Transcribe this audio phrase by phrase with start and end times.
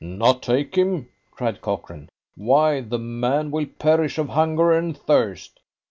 [0.03, 2.09] "Not take him!" cried Cochrane.
[2.35, 5.59] "Why, the man will perish of hunger and thirst.